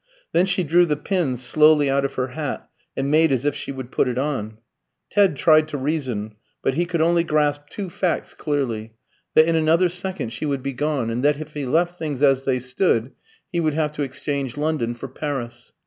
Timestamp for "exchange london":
14.01-14.95